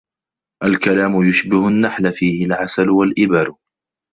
الكلام 0.63 1.29
يشبه 1.29 1.67
النحل 1.67 2.13
فيه 2.13 2.45
العسل 2.45 2.89
والإبر. 2.89 3.55